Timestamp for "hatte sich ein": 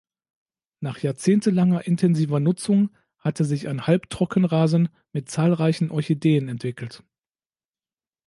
3.19-3.85